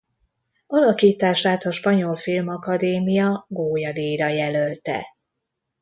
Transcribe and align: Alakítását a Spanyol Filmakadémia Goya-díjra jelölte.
Alakítását 0.67 1.63
a 1.65 1.71
Spanyol 1.71 2.17
Filmakadémia 2.17 3.45
Goya-díjra 3.49 4.27
jelölte. 4.27 5.05